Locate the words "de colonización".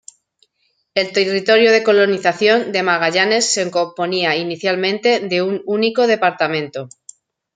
1.71-2.71